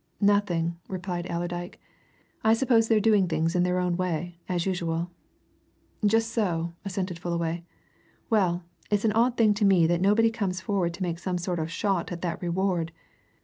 "Nothing," 0.19 0.77
replied 0.87 1.27
Allerdyke. 1.29 1.79
"I 2.43 2.53
suppose 2.55 2.87
they're 2.87 2.99
doing 2.99 3.27
things 3.27 3.53
in 3.55 3.61
their 3.61 3.77
own 3.77 3.95
way, 3.97 4.39
as 4.49 4.65
usual." 4.65 5.11
"Just 6.03 6.31
so," 6.31 6.73
assented 6.83 7.19
Fullaway. 7.19 7.63
"Well, 8.27 8.63
it's 8.89 9.05
an 9.05 9.11
odd 9.13 9.37
thing 9.37 9.53
to 9.53 9.63
me 9.63 9.85
that 9.85 10.01
nobody 10.01 10.31
comes 10.31 10.59
forward 10.59 10.95
to 10.95 11.03
make 11.03 11.19
some 11.19 11.37
sort 11.37 11.59
of 11.59 11.65
a 11.67 11.69
shot 11.69 12.11
at 12.11 12.23
that 12.23 12.41
reward! 12.41 12.91